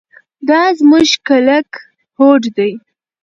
دا 0.47 0.61
زموږ 0.79 1.07
کلک 1.27 1.69
هوډ 2.17 2.41
دی. 2.57 2.71